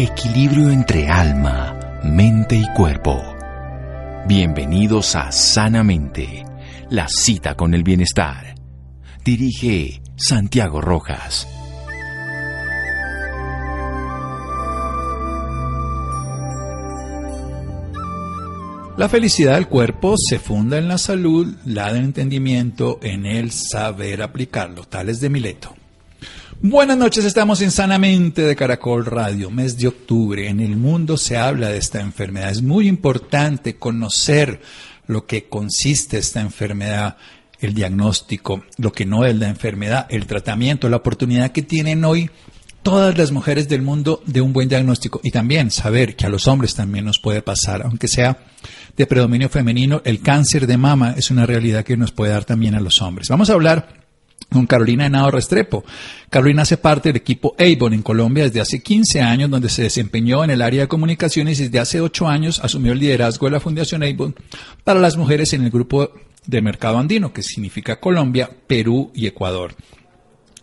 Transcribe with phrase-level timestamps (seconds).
[0.00, 3.20] Equilibrio entre alma, mente y cuerpo.
[4.28, 6.44] Bienvenidos a Sanamente,
[6.88, 8.54] la cita con el bienestar.
[9.24, 11.48] Dirige Santiago Rojas.
[18.96, 24.22] La felicidad del cuerpo se funda en la salud, la del entendimiento, en el saber
[24.22, 24.84] aplicarlo.
[24.84, 25.77] Tales de Mileto.
[26.60, 30.48] Buenas noches, estamos en Sanamente de Caracol Radio, mes de octubre.
[30.48, 32.50] En el mundo se habla de esta enfermedad.
[32.50, 34.60] Es muy importante conocer
[35.06, 37.16] lo que consiste esta enfermedad,
[37.60, 42.28] el diagnóstico, lo que no es la enfermedad, el tratamiento, la oportunidad que tienen hoy
[42.82, 46.48] todas las mujeres del mundo de un buen diagnóstico y también saber que a los
[46.48, 48.36] hombres también nos puede pasar, aunque sea
[48.96, 52.74] de predominio femenino, el cáncer de mama es una realidad que nos puede dar también
[52.74, 53.28] a los hombres.
[53.28, 54.07] Vamos a hablar
[54.50, 55.84] con Carolina Henao Restrepo.
[56.30, 60.44] Carolina hace parte del equipo Avon en Colombia desde hace 15 años, donde se desempeñó
[60.44, 63.60] en el área de comunicaciones y desde hace 8 años asumió el liderazgo de la
[63.60, 64.34] Fundación Avon
[64.84, 66.10] para las mujeres en el grupo
[66.46, 69.74] de mercado andino, que significa Colombia, Perú y Ecuador.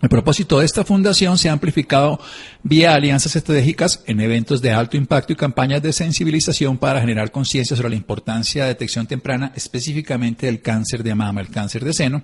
[0.05, 2.19] El propósito de esta fundación se ha amplificado
[2.61, 7.75] vía alianzas estratégicas en eventos de alto impacto y campañas de sensibilización para generar conciencia
[7.75, 12.21] sobre la importancia de detección temprana, específicamente del cáncer de mama, el cáncer de seno,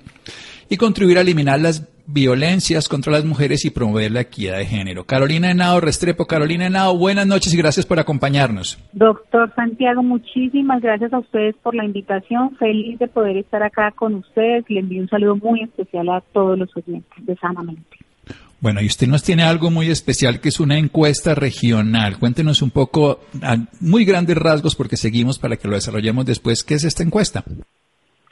[0.69, 5.05] y contribuir a eliminar las violencias contra las mujeres y promover la equidad de género.
[5.05, 8.77] Carolina Henao Restrepo, Carolina Henao, buenas noches y gracias por acompañarnos.
[8.93, 12.55] Doctor Santiago, muchísimas gracias a ustedes por la invitación.
[12.57, 14.65] Feliz de poder estar acá con ustedes.
[14.69, 17.97] Le envío un saludo muy especial a todos los oyentes de Sanamente.
[18.61, 22.19] Bueno, y usted nos tiene algo muy especial que es una encuesta regional.
[22.19, 26.63] Cuéntenos un poco a muy grandes rasgos porque seguimos para que lo desarrollemos después.
[26.63, 27.43] ¿Qué es esta encuesta?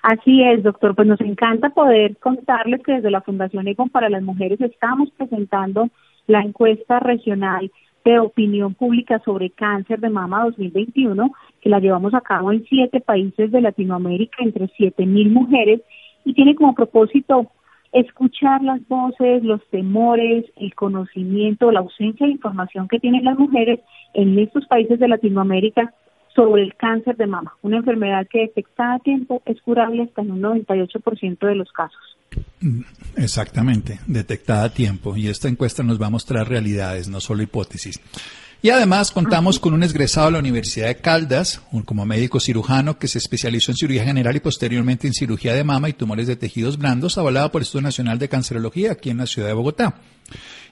[0.01, 0.95] Así es, doctor.
[0.95, 5.89] Pues nos encanta poder contarles que desde la Fundación Econ para las Mujeres estamos presentando
[6.27, 7.71] la encuesta regional
[8.05, 13.01] de opinión pública sobre cáncer de mama 2021, que la llevamos a cabo en siete
[13.01, 15.81] países de Latinoamérica, entre siete mil mujeres,
[16.23, 17.51] y tiene como propósito
[17.91, 23.79] escuchar las voces, los temores, el conocimiento, la ausencia de información que tienen las mujeres
[24.13, 25.93] en estos países de Latinoamérica
[26.35, 30.31] sobre el cáncer de mama, una enfermedad que detectada a tiempo es curable hasta en
[30.31, 32.17] un 98% de los casos.
[32.61, 32.81] Mm,
[33.17, 35.15] exactamente, detectada a tiempo.
[35.15, 37.99] Y esta encuesta nos va a mostrar realidades, no solo hipótesis.
[38.61, 43.07] Y además contamos con un egresado de la Universidad de Caldas, como médico cirujano que
[43.07, 46.77] se especializó en cirugía general y posteriormente en cirugía de mama y tumores de tejidos
[46.77, 49.95] blandos, avalado por el Instituto Nacional de Cancerología aquí en la ciudad de Bogotá.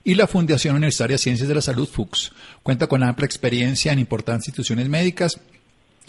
[0.04, 4.50] Y la Fundación Universitaria Ciencias de la Salud, FUCS, cuenta con amplia experiencia en importantes
[4.50, 5.40] instituciones médicas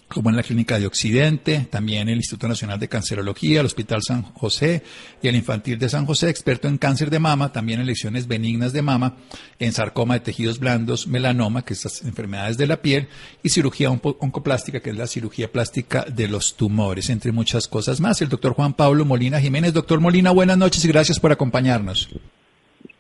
[0.09, 4.23] como en la Clínica de Occidente, también el Instituto Nacional de Cancerología, el Hospital San
[4.23, 4.83] José
[5.23, 8.73] y el Infantil de San José, experto en cáncer de mama, también en lesiones benignas
[8.73, 9.17] de mama,
[9.59, 13.09] en sarcoma de tejidos blandos, melanoma, que es las enfermedades de la piel,
[13.43, 18.23] y cirugía oncoplástica, que es la cirugía plástica de los tumores, entre muchas cosas más.
[18.23, 19.75] El doctor Juan Pablo Molina Jiménez.
[19.75, 22.09] Doctor Molina, buenas noches y gracias por acompañarnos.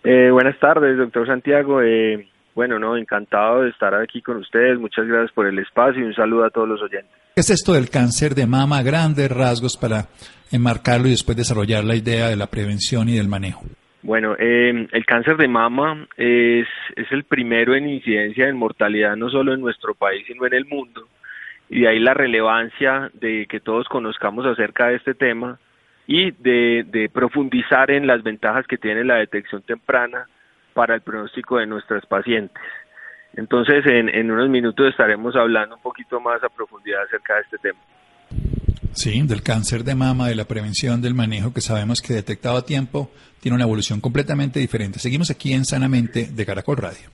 [0.04, 1.82] Eh, buenas tardes, doctor Santiago.
[1.82, 4.80] Eh, bueno, no, encantado de estar aquí con ustedes.
[4.80, 7.14] Muchas gracias por el espacio y un saludo a todos los oyentes.
[7.36, 8.82] ¿Qué es esto del cáncer de mama?
[8.82, 10.06] Grandes rasgos para
[10.50, 13.62] enmarcarlo y después desarrollar la idea de la prevención y del manejo.
[14.02, 19.30] Bueno, eh, el cáncer de mama es, es el primero en incidencia en mortalidad no
[19.30, 21.06] solo en nuestro país, sino en el mundo.
[21.70, 25.60] Y de ahí la relevancia de que todos conozcamos acerca de este tema
[26.08, 30.26] y de, de profundizar en las ventajas que tiene la detección temprana
[30.78, 32.62] para el pronóstico de nuestras pacientes.
[33.34, 37.80] Entonces, en, unos minutos estaremos hablando un poquito más a profundidad acerca de este tema.
[38.92, 42.64] Sí, del cáncer de mama, de la prevención, del manejo, que sabemos que detectado a
[42.64, 45.00] tiempo tiene una evolución completamente diferente.
[45.00, 47.10] Seguimos aquí en Sanamente de Caracol Radio.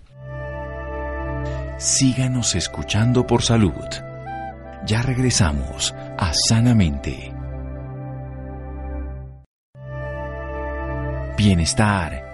[1.78, 3.72] Síganos escuchando por salud.
[4.84, 7.32] Ya regresamos a Sanamente.
[11.38, 12.34] Bienestar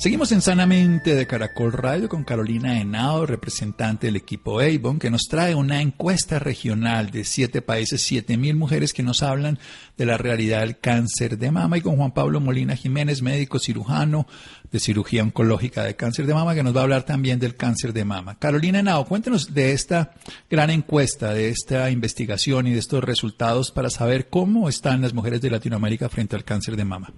[0.00, 5.24] Seguimos en Sanamente de Caracol Radio con Carolina Henao, representante del equipo Avon, que nos
[5.28, 9.58] trae una encuesta regional de siete países, siete mil mujeres que nos hablan
[9.98, 14.26] de la realidad del cáncer de mama, y con Juan Pablo Molina Jiménez, médico cirujano
[14.72, 17.92] de cirugía oncológica de cáncer de mama, que nos va a hablar también del cáncer
[17.92, 18.38] de mama.
[18.38, 20.12] Carolina Henao, cuéntenos de esta
[20.48, 25.42] gran encuesta, de esta investigación y de estos resultados para saber cómo están las mujeres
[25.42, 27.12] de Latinoamérica frente al cáncer de mama.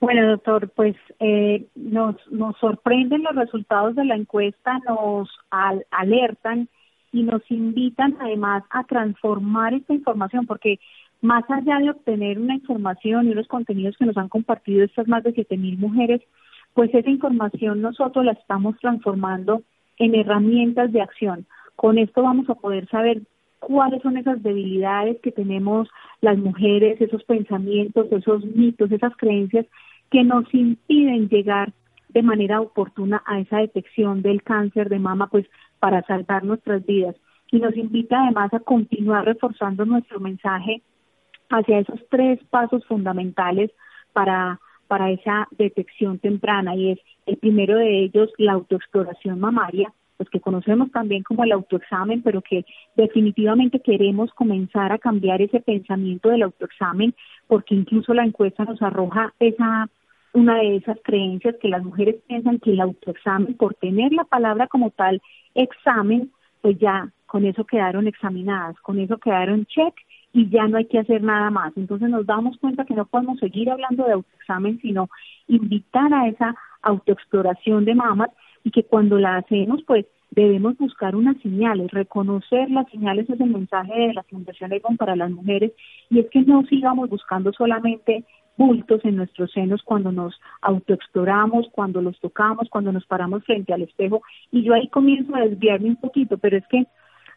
[0.00, 5.30] Bueno, doctor, pues eh, nos, nos sorprenden los resultados de la encuesta, nos
[5.90, 6.68] alertan
[7.12, 10.78] y nos invitan además a transformar esta información, porque
[11.22, 15.24] más allá de obtener una información y unos contenidos que nos han compartido estas más
[15.24, 16.20] de 7.000 mujeres,
[16.74, 19.62] pues esa información nosotros la estamos transformando
[19.98, 21.46] en herramientas de acción.
[21.74, 23.22] Con esto vamos a poder saber
[23.66, 25.88] cuáles son esas debilidades que tenemos
[26.20, 29.66] las mujeres, esos pensamientos, esos mitos, esas creencias
[30.08, 31.72] que nos impiden llegar
[32.10, 35.46] de manera oportuna a esa detección del cáncer de mama, pues
[35.80, 37.16] para salvar nuestras vidas.
[37.50, 40.82] Y nos invita además a continuar reforzando nuestro mensaje
[41.50, 43.72] hacia esos tres pasos fundamentales
[44.12, 50.28] para, para esa detección temprana y es el primero de ellos la autoexploración mamaria, pues
[50.30, 52.64] que conocemos también como el autoexamen, pero que
[52.94, 57.14] definitivamente queremos comenzar a cambiar ese pensamiento del autoexamen,
[57.46, 59.88] porque incluso la encuesta nos arroja esa
[60.32, 64.66] una de esas creencias que las mujeres piensan que el autoexamen, por tener la palabra
[64.66, 65.22] como tal
[65.54, 66.30] examen,
[66.60, 69.94] pues ya con eso quedaron examinadas, con eso quedaron check
[70.34, 71.72] y ya no hay que hacer nada más.
[71.76, 75.08] Entonces nos damos cuenta que no podemos seguir hablando de autoexamen, sino
[75.48, 78.28] invitar a esa autoexploración de mamas
[78.66, 83.50] y que cuando la hacemos, pues debemos buscar unas señales, reconocer las señales es el
[83.50, 85.70] mensaje de la Fundación Egon para las mujeres
[86.10, 88.24] y es que no sigamos buscando solamente
[88.56, 93.82] bultos en nuestros senos cuando nos autoexploramos, cuando los tocamos, cuando nos paramos frente al
[93.82, 94.20] espejo
[94.50, 96.88] y yo ahí comienzo a desviarme un poquito, pero es que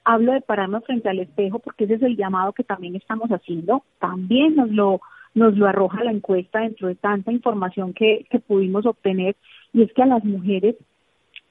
[0.06, 3.84] hablo de pararnos frente al espejo porque ese es el llamado que también estamos haciendo,
[4.00, 5.00] también nos lo
[5.36, 9.36] nos lo arroja la encuesta dentro de tanta información que, que pudimos obtener
[9.74, 10.76] y es que a las mujeres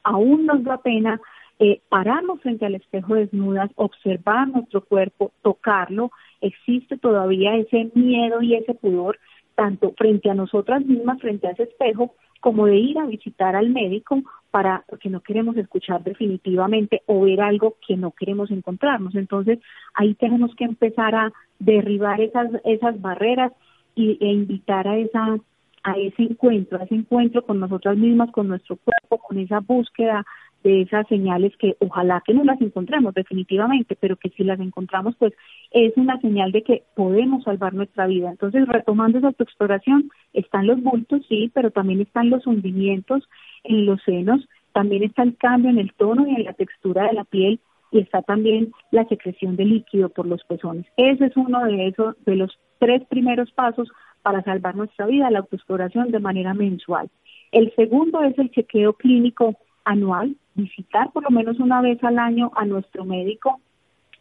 [0.03, 1.21] aún nos da pena
[1.59, 8.55] eh, pararnos frente al espejo desnudas, observar nuestro cuerpo, tocarlo, existe todavía ese miedo y
[8.55, 9.19] ese pudor,
[9.57, 13.71] tanto frente a nosotras mismas, frente a ese espejo, como de ir a visitar al
[13.71, 14.23] médico
[14.53, 19.17] para porque no queremos escuchar definitivamente o ver algo que no queremos encontrarnos.
[19.17, 19.59] Entonces,
[19.95, 23.53] ahí tenemos que empezar a derribar esas esas barreras
[23.97, 25.39] y, e invitar a esa
[25.83, 30.25] a ese encuentro, a ese encuentro con nosotras mismas, con nuestro cuerpo, con esa búsqueda
[30.65, 35.15] de esas señales que ojalá que no las encontremos definitivamente, pero que si las encontramos,
[35.17, 35.33] pues
[35.71, 38.31] es una señal de que podemos salvar nuestra vida.
[38.31, 43.29] Entonces, retomando esa autoexploración, están los bultos, sí, pero también están los hundimientos
[43.65, 47.15] en los senos, también está el cambio en el tono y en la textura de
[47.15, 47.61] la piel
[47.91, 50.87] y está también la secreción de líquido por los pezones.
[50.97, 53.89] Ese es uno de esos, de los tres primeros pasos
[54.29, 57.09] para salvar nuestra vida, la autoexploración de manera mensual.
[57.51, 59.55] El segundo es el chequeo clínico
[59.87, 63.59] anual, visitar por lo menos una vez al año a nuestro médico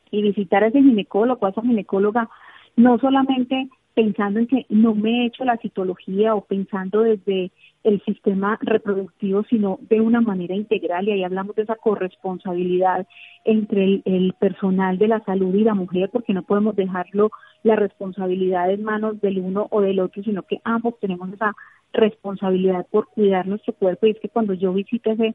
[0.10, 2.30] y visitar a ese ginecólogo, a esa ginecóloga,
[2.78, 7.52] no solamente pensando en que no me he hecho la citología o pensando desde
[7.84, 13.08] el sistema reproductivo, sino de una manera integral, y ahí hablamos de esa corresponsabilidad
[13.44, 17.32] entre el, el, personal de la salud y la mujer, porque no podemos dejarlo
[17.64, 21.56] la responsabilidad en manos del uno o del otro, sino que ambos tenemos esa
[21.92, 25.34] responsabilidad por cuidar nuestro cuerpo, y es que cuando yo visito ese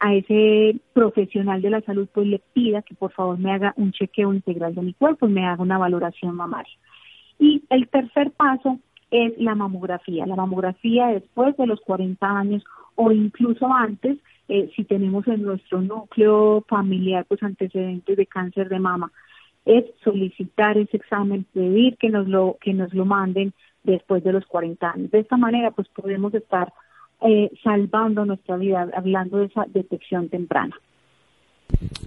[0.00, 3.92] a ese profesional de la salud, pues le pida que por favor me haga un
[3.92, 6.76] chequeo integral de mi cuerpo y me haga una valoración mamaria.
[7.42, 8.78] Y el tercer paso
[9.10, 10.26] es la mamografía.
[10.26, 12.62] La mamografía después de los 40 años
[12.94, 14.18] o incluso antes,
[14.48, 19.10] eh, si tenemos en nuestro núcleo familiar pues antecedentes de cáncer de mama,
[19.64, 23.52] es solicitar ese examen, pedir que nos lo que nos lo manden
[23.82, 25.10] después de los 40 años.
[25.10, 26.72] De esta manera pues podemos estar
[27.22, 30.76] eh, salvando nuestra vida, hablando de esa detección temprana.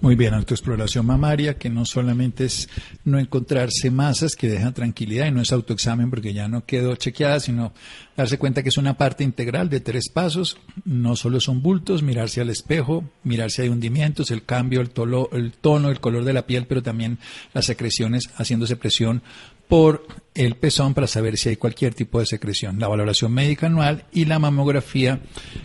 [0.00, 2.68] Muy bien, autoexploración mamaria, que no solamente es
[3.04, 7.40] no encontrarse masas que dejan tranquilidad y no es autoexamen porque ya no quedó chequeada,
[7.40, 7.72] sino
[8.16, 10.58] darse cuenta que es una parte integral de tres pasos.
[10.84, 14.90] No solo son bultos, mirarse al espejo, mirar si hay hundimientos, el cambio, el,
[15.32, 17.18] el tono, el color de la piel, pero también
[17.52, 19.22] las secreciones haciéndose presión
[19.68, 20.06] por
[20.36, 24.26] el pezón para saber si hay cualquier tipo de secreción, la valoración médica anual y
[24.26, 25.20] la mamografía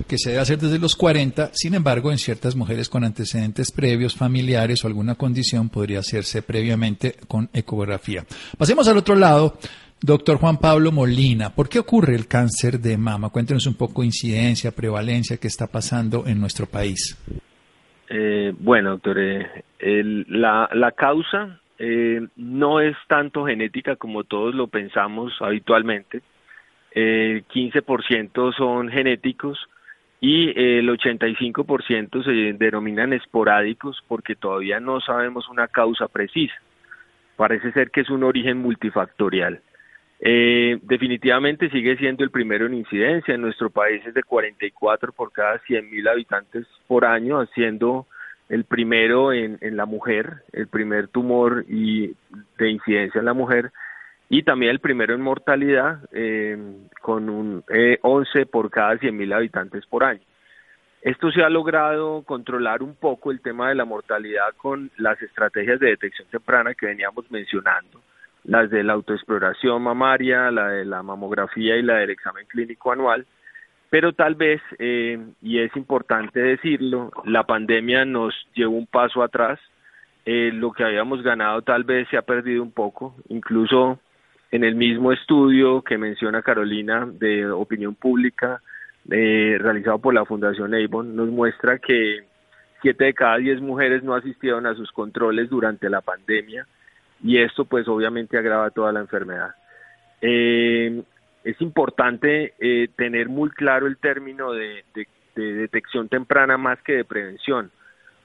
[0.07, 4.15] que se debe hacer desde los 40, sin embargo en ciertas mujeres con antecedentes previos,
[4.15, 8.23] familiares o alguna condición podría hacerse previamente con ecografía.
[8.57, 9.57] Pasemos al otro lado,
[10.01, 13.29] doctor Juan Pablo Molina, ¿por qué ocurre el cáncer de mama?
[13.29, 17.17] Cuéntenos un poco incidencia, prevalencia, qué está pasando en nuestro país.
[18.09, 19.45] Eh, bueno, doctor, eh,
[20.27, 26.21] la, la causa eh, no es tanto genética como todos lo pensamos habitualmente.
[26.91, 29.57] El 15% son genéticos
[30.19, 32.31] y el 85% se
[32.63, 36.53] denominan esporádicos porque todavía no sabemos una causa precisa.
[37.35, 39.59] Parece ser que es un origen multifactorial.
[40.19, 43.33] Eh, definitivamente sigue siendo el primero en incidencia.
[43.33, 48.05] En nuestro país es de 44 por cada 100.000 habitantes por año, haciendo
[48.51, 52.13] el primero en, la mujer, el primer tumor y
[52.57, 53.71] de incidencia en la mujer,
[54.27, 56.57] y también el primero en mortalidad eh,
[57.01, 57.63] con un
[58.01, 60.19] 11 por cada 100.000 habitantes por año.
[61.01, 65.79] Esto se ha logrado controlar un poco el tema de la mortalidad con las estrategias
[65.79, 68.01] de detección temprana que veníamos mencionando,
[68.43, 73.25] las de la autoexploración mamaria, la de la mamografía y la del examen clínico anual,
[73.91, 79.59] pero tal vez, eh, y es importante decirlo, la pandemia nos llevó un paso atrás,
[80.25, 83.99] eh, lo que habíamos ganado tal vez se ha perdido un poco, incluso
[84.49, 88.61] en el mismo estudio que menciona Carolina de opinión pública,
[89.09, 92.23] eh, realizado por la Fundación Avon, nos muestra que
[92.81, 96.65] siete de cada diez mujeres no asistieron a sus controles durante la pandemia.
[97.21, 99.53] Y esto pues obviamente agrava toda la enfermedad.
[101.43, 104.83] Es importante eh, tener muy claro el término de,
[105.35, 107.71] detección temprana más que de prevención,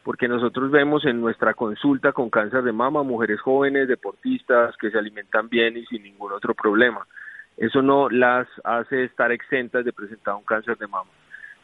[0.03, 4.99] porque nosotros vemos en nuestra consulta con cáncer de mama mujeres jóvenes, deportistas, que se
[4.99, 7.07] alimentan bien y sin ningún otro problema
[7.57, 11.11] eso no las hace estar exentas de presentar un cáncer de mama.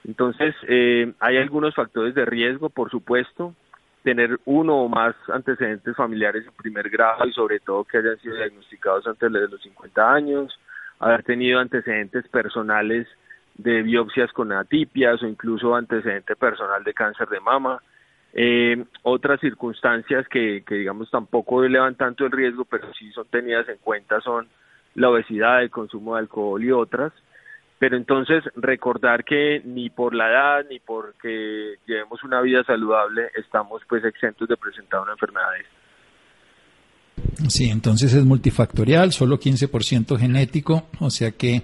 [0.04, 3.54] Entonces, eh, hay algunos factores de riesgo, por supuesto,
[4.02, 8.34] tener uno o más antecedentes familiares en primer grado y sobre todo que hayan sido
[8.34, 10.58] diagnosticados antes de los 50 años,
[11.02, 13.08] haber tenido antecedentes personales
[13.56, 17.82] de biopsias con atipias o incluso antecedente personal de cáncer de mama.
[18.32, 23.68] Eh, otras circunstancias que, que digamos tampoco elevan tanto el riesgo, pero sí son tenidas
[23.68, 24.48] en cuenta son
[24.94, 27.12] la obesidad, el consumo de alcohol y otras.
[27.80, 33.82] Pero entonces recordar que ni por la edad ni porque llevemos una vida saludable estamos
[33.88, 35.50] pues exentos de presentar una enfermedad
[37.48, 41.62] Sí, entonces es multifactorial, solo 15% genético, o sea que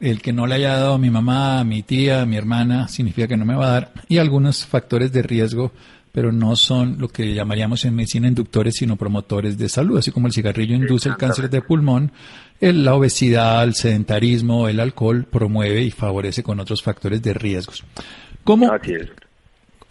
[0.00, 2.88] el que no le haya dado a mi mamá, a mi tía, a mi hermana,
[2.88, 5.72] significa que no me va a dar, y algunos factores de riesgo
[6.14, 10.28] pero no son lo que llamaríamos en medicina inductores, sino promotores de salud, así como
[10.28, 12.12] el cigarrillo induce el cáncer de pulmón,
[12.60, 17.82] la obesidad, el sedentarismo, el alcohol promueve y favorece con otros factores de riesgos.
[18.44, 18.70] ¿Cómo?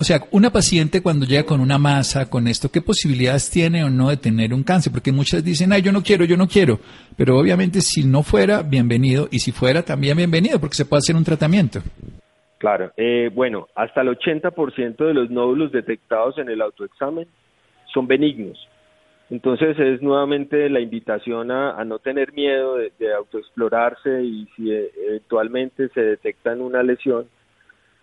[0.04, 3.90] O sea, una paciente cuando llega con una masa, con esto, ¿qué posibilidades tiene o
[3.90, 4.92] no de tener un cáncer?
[4.92, 6.78] Porque muchas dicen, ay, yo no quiero, yo no quiero.
[7.16, 9.30] Pero obviamente si no fuera, bienvenido.
[9.32, 11.80] Y si fuera, también bienvenido, porque se puede hacer un tratamiento.
[12.58, 17.26] Claro, eh, bueno, hasta el 80% de los nódulos detectados en el autoexamen
[17.94, 18.60] son benignos.
[19.30, 25.88] Entonces es nuevamente la invitación a, no tener miedo de, autoexplorarse y si eh, eventualmente
[25.94, 27.26] se detecta una lesión,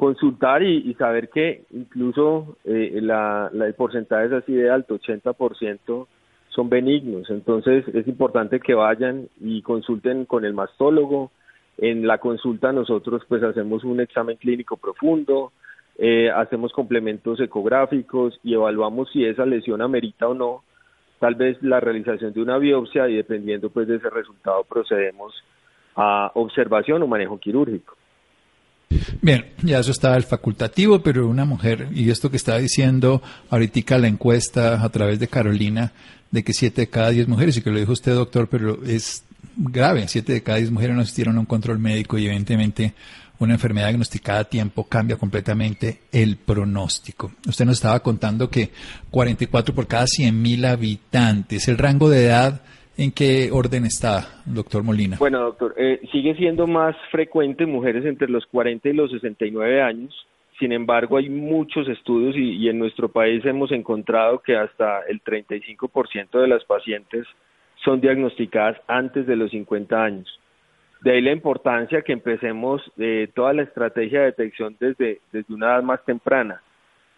[0.01, 6.07] consultar y, saber que incluso eh, la, el porcentaje es así de alto, 80%
[6.49, 7.29] son benignos.
[7.29, 11.33] Entonces es importante que vayan y consulten con el mastólogo,
[11.77, 15.53] en la consulta nosotros pues hacemos un examen clínico profundo,
[15.99, 20.63] eh, hacemos complementos ecográficos y evaluamos si esa lesión amerita o no
[21.19, 25.35] tal vez la realización de una biopsia y dependiendo pues de ese resultado procedemos
[25.95, 28.00] a observación o manejo quirúrgico.
[29.23, 33.99] Bien, ya eso estaba el facultativo, pero una mujer, y esto que estaba diciendo ahorita
[33.99, 35.93] la encuesta a través de Carolina,
[36.31, 39.25] de que siete de cada diez mujeres, y que lo dijo usted, doctor, pero es
[39.57, 40.09] grave.
[40.09, 42.95] Siete de cada diez mujeres no asistieron a un control médico y evidentemente
[43.39, 47.33] una enfermedad diagnosticada a tiempo cambia completamente el pronóstico.
[47.47, 48.71] Usted nos estaba contando que
[49.11, 51.67] 44 por cada 100 mil habitantes.
[51.69, 52.63] ¿El rango de edad
[53.01, 55.17] en qué orden está, doctor Molina?
[55.19, 59.81] Bueno, doctor, eh, sigue siendo más frecuente en mujeres entre los 40 y los 69
[59.81, 60.15] años.
[60.59, 65.23] Sin embargo, hay muchos estudios y, y en nuestro país hemos encontrado que hasta el
[65.23, 67.27] 35% de las pacientes
[67.83, 70.41] son diagnosticadas antes de los 50 años.
[71.01, 75.69] De ahí la importancia que empecemos eh, toda la estrategia de detección desde, desde una
[75.69, 76.63] edad más temprana.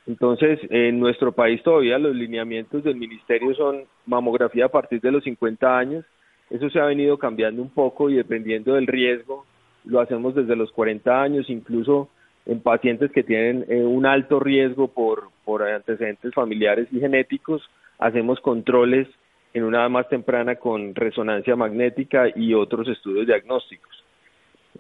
[0.06, 5.22] Entonces, en nuestro país todavía los lineamientos del ministerio son mamografía a partir de los
[5.24, 6.04] 50 años.
[6.50, 9.46] Eso se ha venido cambiando un poco y dependiendo del riesgo,
[9.84, 12.08] lo hacemos desde los 40 años, incluso
[12.46, 17.62] en pacientes que tienen eh, un alto riesgo por, por antecedentes familiares y genéticos,
[17.98, 19.08] hacemos controles
[19.54, 24.04] en una edad más temprana con resonancia magnética y otros estudios diagnósticos.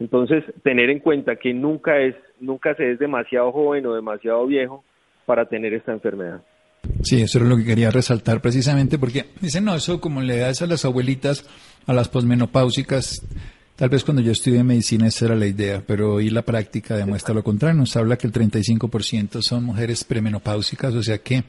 [0.00, 4.82] Entonces, tener en cuenta que nunca es nunca se es demasiado joven o demasiado viejo
[5.26, 6.40] para tener esta enfermedad.
[7.02, 10.62] Sí, eso es lo que quería resaltar precisamente porque dicen, no, eso como le das
[10.62, 11.44] a las abuelitas,
[11.86, 13.22] a las posmenopáusicas,
[13.76, 17.34] tal vez cuando yo estudié medicina esa era la idea, pero hoy la práctica demuestra
[17.34, 21.44] lo contrario, nos habla que el 35% son mujeres premenopáusicas, o sea que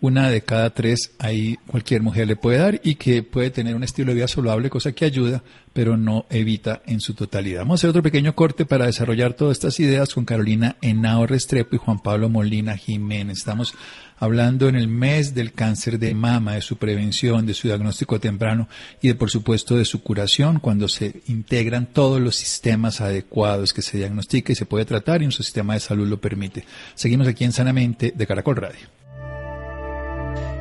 [0.00, 3.82] una de cada tres ahí cualquier mujer le puede dar y que puede tener un
[3.82, 7.60] estilo de vida saludable, cosa que ayuda, pero no evita en su totalidad.
[7.60, 11.76] Vamos a hacer otro pequeño corte para desarrollar todas estas ideas con Carolina Henao Restrepo
[11.76, 13.38] y Juan Pablo Molina Jiménez.
[13.38, 13.74] Estamos
[14.18, 18.68] hablando en el mes del cáncer de mama, de su prevención, de su diagnóstico temprano
[19.02, 23.82] y de, por supuesto, de su curación cuando se integran todos los sistemas adecuados que
[23.82, 26.64] se diagnostica y se puede tratar y un sistema de salud lo permite.
[26.94, 29.05] Seguimos aquí en Sanamente de Caracol Radio.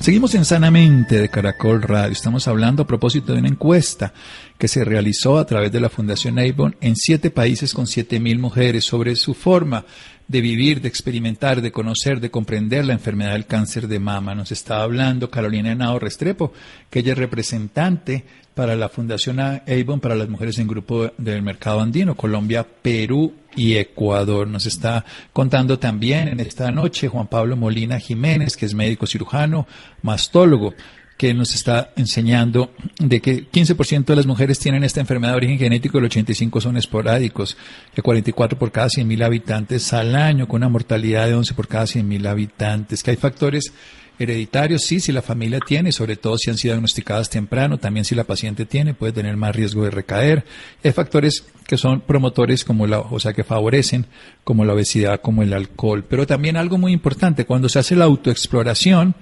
[0.00, 2.12] Seguimos en Sanamente de Caracol Radio.
[2.12, 4.14] Estamos hablando a propósito de una encuesta
[4.56, 8.38] que se realizó a través de la Fundación Avon en siete países con siete mil
[8.38, 9.84] mujeres sobre su forma
[10.28, 14.34] de vivir, de experimentar, de conocer, de comprender la enfermedad del cáncer de mama.
[14.34, 16.52] Nos está hablando Carolina Henao Restrepo,
[16.90, 21.80] que ella es representante para la Fundación Avon para las mujeres en grupo del mercado
[21.80, 24.46] andino, Colombia, Perú y Ecuador.
[24.48, 29.66] Nos está contando también en esta noche Juan Pablo Molina Jiménez, que es médico cirujano,
[30.02, 30.74] mastólogo
[31.18, 35.58] que nos está enseñando de que 15% de las mujeres tienen esta enfermedad de origen
[35.58, 37.56] genético y el 85 son esporádicos,
[37.96, 41.84] el 44 por cada 100.000 habitantes al año, con una mortalidad de 11 por cada
[41.84, 43.72] 100.000 habitantes, que hay factores
[44.18, 48.14] hereditarios, sí, si la familia tiene, sobre todo si han sido diagnosticadas temprano, también si
[48.14, 50.44] la paciente tiene, puede tener más riesgo de recaer.
[50.82, 54.06] Hay factores que son promotores como la, o sea, que favorecen
[54.42, 56.04] como la obesidad, como el alcohol.
[56.08, 59.14] Pero también algo muy importante, cuando se hace la autoexploración,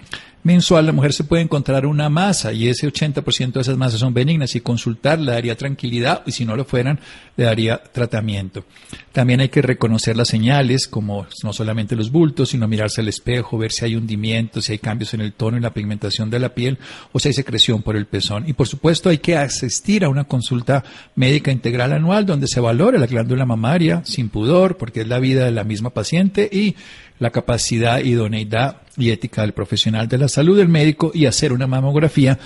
[0.46, 4.14] mensual la mujer se puede encontrar una masa y ese 80% de esas masas son
[4.14, 7.00] benignas y consultar le daría tranquilidad y si no lo fueran
[7.36, 8.64] le daría tratamiento.
[9.10, 13.58] También hay que reconocer las señales como no solamente los bultos, sino mirarse al espejo,
[13.58, 16.54] ver si hay hundimiento, si hay cambios en el tono y la pigmentación de la
[16.54, 16.78] piel
[17.12, 18.48] o si hay secreción por el pezón.
[18.48, 20.84] Y por supuesto hay que asistir a una consulta
[21.16, 25.44] médica integral anual donde se valore la glándula mamaria sin pudor porque es la vida
[25.44, 26.76] de la misma paciente y
[27.18, 31.66] la capacidad, idoneidad y ética del profesional de la salud del médico y hacer una
[31.66, 32.38] mamografía.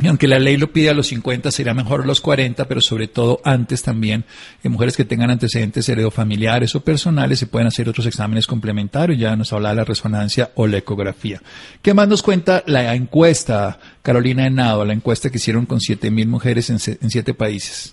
[0.00, 2.80] Y aunque la ley lo pide a los 50, sería mejor a los 40, pero
[2.80, 4.24] sobre todo antes también,
[4.62, 9.18] en mujeres que tengan antecedentes heredofamiliares o personales, se pueden hacer otros exámenes complementarios.
[9.18, 11.40] Ya nos habla de la resonancia o la ecografía.
[11.82, 16.70] ¿Qué más nos cuenta la encuesta, Carolina Henado, la encuesta que hicieron con 7.000 mujeres
[16.70, 17.92] en, en siete países?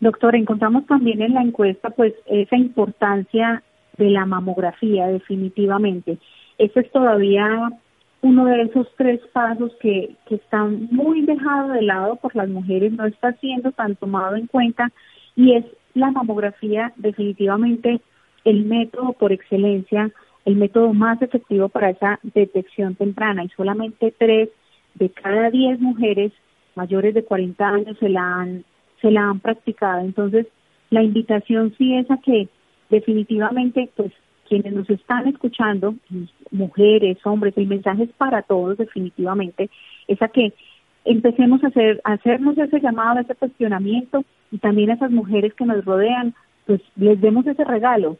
[0.00, 3.62] Doctor, encontramos también en la encuesta pues esa importancia
[4.00, 6.18] de la mamografía definitivamente.
[6.58, 7.70] Este es todavía
[8.22, 12.92] uno de esos tres pasos que, que están muy dejados de lado por las mujeres,
[12.92, 14.90] no está siendo tan tomado en cuenta
[15.36, 18.00] y es la mamografía definitivamente
[18.44, 20.10] el método por excelencia,
[20.44, 24.48] el método más efectivo para esa detección temprana y solamente tres
[24.94, 26.32] de cada diez mujeres
[26.74, 28.64] mayores de 40 años se la han
[29.00, 30.00] se la han practicado.
[30.00, 30.46] Entonces,
[30.90, 32.48] la invitación sí es a que
[32.90, 34.12] definitivamente, pues,
[34.48, 35.94] quienes nos están escuchando,
[36.50, 39.70] mujeres, hombres, el mensaje es para todos definitivamente,
[40.08, 40.52] es a que
[41.04, 45.64] empecemos a, hacer, a hacernos ese llamado, ese cuestionamiento y también a esas mujeres que
[45.64, 46.34] nos rodean,
[46.66, 48.16] pues les demos ese regalo.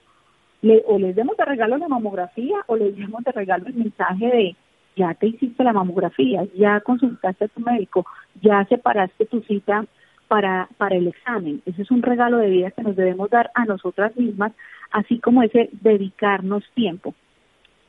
[0.62, 4.26] Le, o les demos de regalo la mamografía o les demos de regalo el mensaje
[4.26, 4.56] de
[4.96, 8.04] ya te hiciste la mamografía, ya consultaste a tu médico,
[8.42, 9.84] ya separaste tu cita
[10.30, 11.60] para, para el examen.
[11.66, 14.52] Ese es un regalo de vida que nos debemos dar a nosotras mismas,
[14.92, 17.16] así como ese dedicarnos tiempo,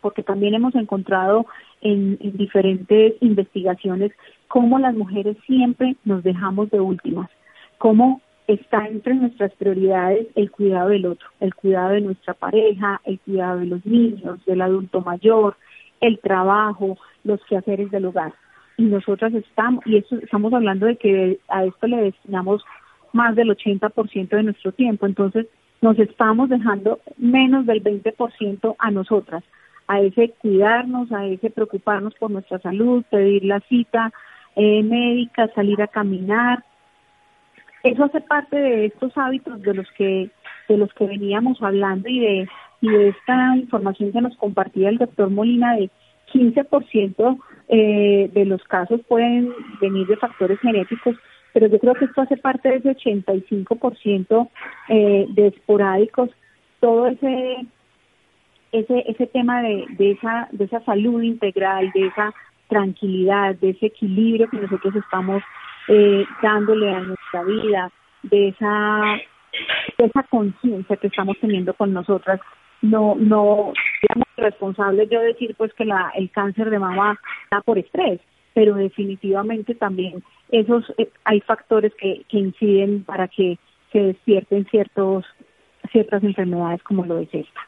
[0.02, 1.46] porque también hemos encontrado
[1.82, 4.12] en, diferentes investigaciones
[4.48, 7.30] cómo las mujeres siempre nos dejamos de últimas,
[7.78, 13.20] cómo está entre nuestras prioridades el cuidado del otro, el cuidado de nuestra pareja, el
[13.20, 15.58] cuidado de los niños, del adulto mayor,
[16.00, 18.34] el trabajo, los quehaceres del hogar
[18.82, 22.64] y nosotras estamos, y eso, estamos hablando de que a esto le destinamos
[23.14, 25.46] más del 80% de nuestro tiempo, entonces
[25.82, 29.44] nos estamos dejando menos del 20% a nosotras,
[29.88, 34.12] a ese cuidarnos, a ese preocuparnos por nuestra salud, pedir la cita
[34.56, 36.64] eh, médica, salir a caminar.
[37.84, 40.32] Eso hace parte de estos hábitos de los que
[40.70, 44.98] de los que veníamos hablando y de y de esta información que nos compartía el
[44.98, 45.92] doctor Molina de
[46.32, 51.16] 15% eh, de los casos pueden venir de factores genéticos,
[51.54, 54.50] pero yo creo que esto hace parte de ese 85%
[54.90, 56.30] eh, de esporádicos,
[56.80, 57.66] todo ese
[58.72, 62.34] ese ese tema de, de esa de esa salud integral, de esa
[62.68, 65.44] tranquilidad, de ese equilibrio que nosotros estamos
[65.90, 67.92] eh, dándole a nuestra vida,
[68.24, 69.18] de esa
[69.98, 72.40] esa conciencia que estamos teniendo con nosotras.
[72.82, 77.78] No, no, digamos, responsable yo decir pues que la, el cáncer de mama está por
[77.78, 78.20] estrés,
[78.54, 83.58] pero definitivamente también esos eh, hay factores que, que inciden para que
[83.92, 85.26] se despierten ciertos
[85.92, 87.62] ciertas enfermedades como lo es esta.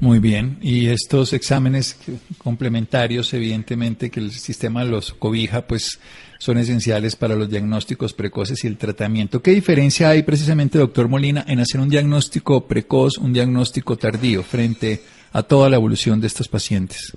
[0.00, 1.98] Muy bien, y estos exámenes
[2.38, 6.00] complementarios, evidentemente que el sistema los cobija, pues
[6.42, 9.40] son esenciales para los diagnósticos precoces y el tratamiento.
[9.40, 14.98] ¿Qué diferencia hay precisamente, doctor Molina, en hacer un diagnóstico precoz, un diagnóstico tardío frente
[15.32, 17.16] a toda la evolución de estos pacientes?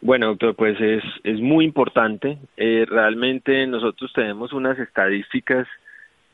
[0.00, 2.38] Bueno, doctor, pues es, es muy importante.
[2.56, 5.66] Eh, realmente nosotros tenemos unas estadísticas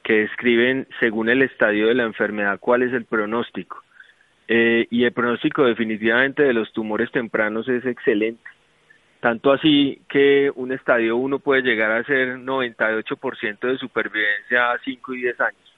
[0.02, 3.82] que describen, según el estadio de la enfermedad, cuál es el pronóstico.
[4.48, 8.42] Eh, y el pronóstico definitivamente de los tumores tempranos es excelente.
[9.20, 15.14] Tanto así que un estadio 1 puede llegar a ser 98% de supervivencia a 5
[15.14, 15.74] y 10 años.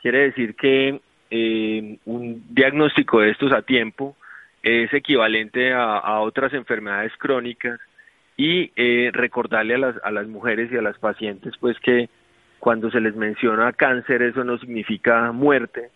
[0.00, 4.16] Quiere decir que eh, un diagnóstico de estos a tiempo
[4.62, 7.80] es equivalente a, otras enfermedades crónicas
[8.36, 12.08] y eh, recordarle a las, a las mujeres y a las pacientes pues que
[12.60, 15.90] cuando se les menciona cáncer eso no significa muerte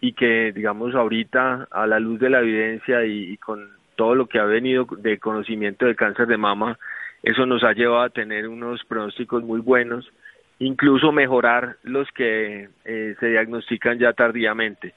[0.00, 4.38] y que digamos ahorita a la luz de la evidencia y con todo lo que
[4.38, 6.78] ha venido de conocimiento del cáncer de mama,
[7.22, 10.10] eso nos ha llevado a tener unos pronósticos muy buenos,
[10.58, 14.94] incluso mejorar los que eh, se diagnostican ya tardíamente.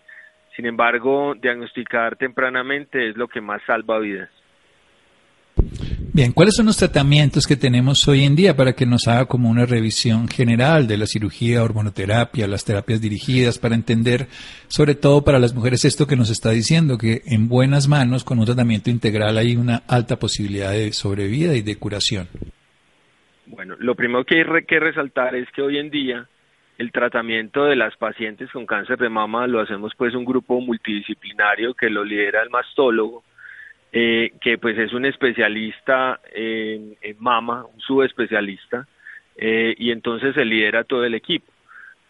[0.56, 4.30] Sin embargo, diagnosticar tempranamente es lo que más salva vidas.
[6.18, 9.52] Bien, ¿cuáles son los tratamientos que tenemos hoy en día para que nos haga como
[9.52, 14.26] una revisión general de la cirugía, hormonoterapia, las terapias dirigidas, para entender,
[14.68, 18.40] sobre todo para las mujeres, esto que nos está diciendo, que en buenas manos, con
[18.40, 22.28] un tratamiento integral, hay una alta posibilidad de sobrevida y de curación?
[23.46, 26.28] Bueno, lo primero que hay que resaltar es que hoy en día
[26.80, 31.76] el tratamiento de las pacientes con cáncer de mama lo hacemos pues un grupo multidisciplinario
[31.76, 33.24] que lo lidera el mastólogo,
[33.92, 38.88] eh, que pues es un especialista en, mama, un subespecialista,
[39.36, 41.52] eh, y entonces se lidera todo el equipo.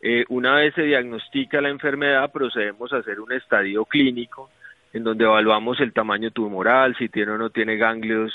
[0.01, 4.49] Eh, una vez se diagnostica la enfermedad, procedemos a hacer un estadio clínico
[4.93, 8.31] en donde evaluamos el tamaño tumoral, si tiene o no tiene ganglios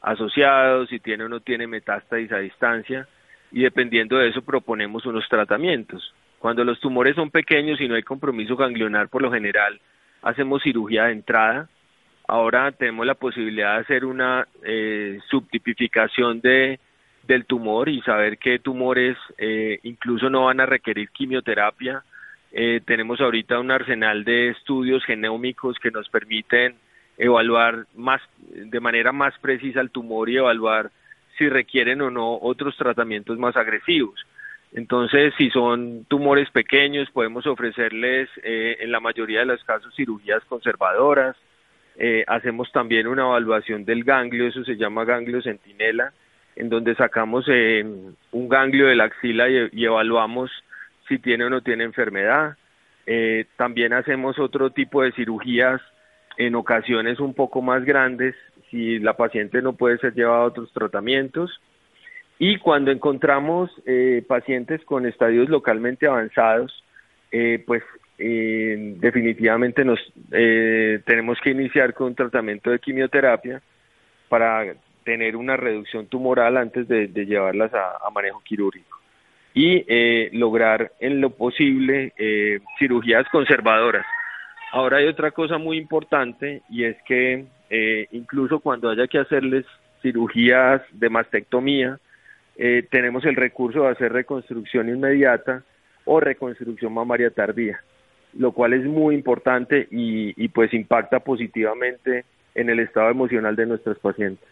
[0.00, 3.08] asociados, si tiene o no tiene metástasis a distancia,
[3.50, 6.14] y dependiendo de eso proponemos unos tratamientos.
[6.38, 9.80] Cuando los tumores son pequeños y no hay compromiso ganglionar, por lo general
[10.22, 11.68] hacemos cirugía de entrada,
[12.28, 16.80] Ahora tenemos la posibilidad de hacer una eh, subtipificación de,
[17.22, 22.02] del tumor y saber qué tumores eh, incluso no van a requerir quimioterapia.
[22.50, 26.74] Eh, tenemos ahorita un arsenal de estudios genómicos que nos permiten
[27.16, 30.90] evaluar más de manera más precisa el tumor y evaluar
[31.38, 34.26] si requieren o no otros tratamientos más agresivos.
[34.72, 41.36] Entonces, si son tumores pequeños, podemos ofrecerles en la mayoría de los casos cirugías conservadoras,
[41.98, 46.12] eh, hacemos también una evaluación del ganglio, eso se llama ganglio centinela,
[46.54, 47.84] en donde sacamos eh,
[48.32, 50.50] un ganglio de la axila y, evaluamos
[51.08, 52.56] si tiene o no tiene enfermedad.
[53.06, 55.80] Eh, también hacemos otro tipo de cirugías
[56.36, 58.34] en ocasiones un poco más grandes,
[58.70, 61.60] si la paciente no puede ser llevada a otros tratamientos.
[62.38, 63.70] Y cuando encontramos
[64.28, 66.84] pacientes con estadios localmente avanzados,
[67.64, 67.82] pues
[68.18, 70.00] eh, definitivamente nos
[70.32, 73.60] eh, tenemos que iniciar con un tratamiento de quimioterapia
[74.28, 74.74] para
[75.04, 78.98] tener una reducción tumoral antes de, llevarlas a, manejo quirúrgico
[79.54, 84.04] y eh, lograr en lo posible eh, cirugías conservadoras.
[84.72, 89.64] Ahora hay otra cosa muy importante y es que eh, incluso cuando haya que hacerles
[90.02, 91.98] cirugías de mastectomía,
[92.90, 95.62] tenemos el recurso de hacer reconstrucción inmediata
[96.06, 97.78] o reconstrucción mamaria tardía
[98.34, 103.98] lo cual es muy importante y, pues impacta positivamente en el estado emocional de nuestros
[103.98, 104.46] pacientes.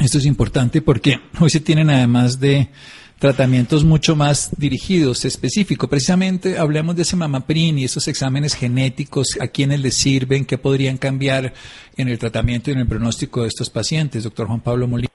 [0.00, 2.68] Esto es importante porque hoy se tienen además de
[3.18, 5.88] tratamientos mucho más dirigidos, específicos.
[5.88, 10.98] Precisamente hablemos de ese mamaprin y esos exámenes genéticos, a quiénes les sirven, qué podrían
[10.98, 11.52] cambiar
[11.96, 15.08] en el tratamiento y en el pronóstico de estos pacientes, doctor Juan Pablo Molina.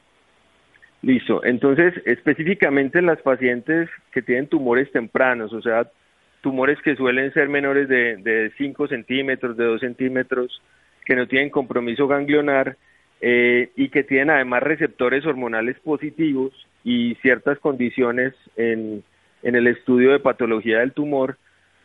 [1.04, 5.90] Listo, entonces específicamente las pacientes que tienen tumores tempranos, o sea,
[6.42, 10.62] tumores que suelen ser menores de, de 5 centímetros, de 2 centímetros,
[11.06, 12.78] que no tienen compromiso ganglionar
[13.22, 16.52] eh, y que tienen además receptores hormonales positivos
[16.84, 19.04] y ciertas condiciones en,
[19.44, 21.38] el estudio de patología del tumor,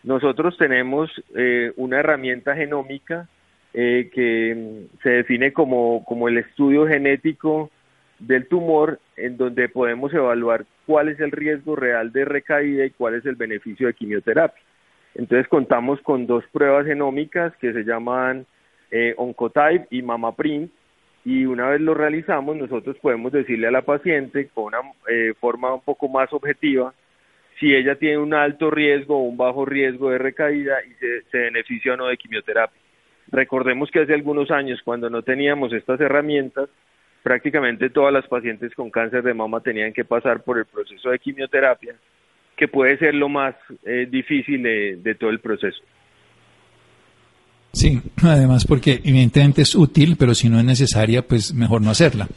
[0.03, 3.29] nosotros tenemos eh, una herramienta genómica
[3.75, 7.71] eh, que se define como el estudio genético
[8.19, 13.15] del tumor en donde podemos evaluar cuál es el riesgo real de recaída y cuál
[13.15, 14.63] es el beneficio de quimioterapia.
[15.15, 18.47] Entonces contamos con dos pruebas genómicas que se llaman
[18.91, 20.71] eh, Oncotype y MamaPrint
[21.25, 25.75] y una vez lo realizamos nosotros podemos decirle a la paciente con una eh, forma
[25.75, 26.95] un poco más objetiva
[27.59, 31.39] si ella tiene un alto riesgo o un bajo riesgo de recaída y se, se
[31.39, 32.81] beneficia o no de quimioterapia.
[33.29, 36.69] Recordemos que hace algunos años cuando no teníamos estas herramientas
[37.27, 41.19] prácticamente todas las pacientes con cáncer de mama tenían que pasar por el proceso de
[41.19, 41.97] quimioterapia,
[42.57, 45.83] que puede ser lo más eh, difícil de, todo el proceso.
[47.73, 52.29] Sí, además porque evidentemente es útil, pero si no es necesaria, pues mejor no hacerla.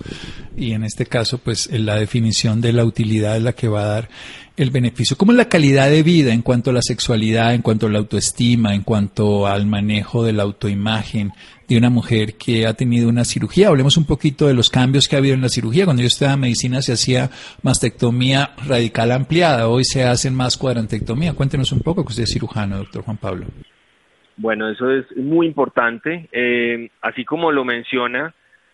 [0.58, 3.88] Y en este caso, pues la definición de la utilidad es la que va a
[3.88, 4.10] dar
[4.58, 5.18] el beneficio.
[5.18, 8.00] ¿Cómo es la calidad de vida en cuanto a la sexualidad, en cuanto a la
[8.00, 11.32] autoestima, en cuanto al manejo de la autoimagen
[11.70, 13.70] de una mujer que ha tenido una cirugía?
[13.70, 15.86] Hablemos un poquito de los cambios que ha habido en la cirugía.
[15.86, 21.32] Cuando yo estaba en medicina se hacía mastectomía radical ampliada, hoy se hacen más cuadrantectomía.
[21.32, 23.48] Cuéntenos un poco, que usted es cirujano, doctor Juan Pablo.
[24.40, 26.30] Bueno, eso es muy importante.
[26.32, 28.34] Eh, así como lo menciona,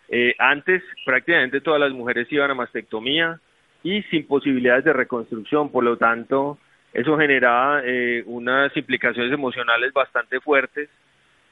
[0.09, 3.39] eh, antes prácticamente todas las mujeres iban a mastectomía,
[3.85, 5.69] y sin posibilidades de reconstrucción.
[5.69, 6.57] Por lo tanto,
[6.91, 10.89] eso generaba eh, unas implicaciones emocionales bastante fuertes.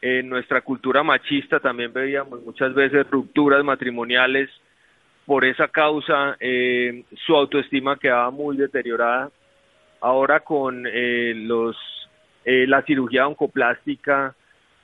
[0.02, 4.50] En nuestra cultura machista también veíamos muchas veces rupturas matrimoniales.
[5.28, 9.30] Por esa causa, eh, su autoestima quedaba muy deteriorada.
[10.02, 10.86] Ahora con
[12.46, 14.36] eh, la cirugía oncoplástica,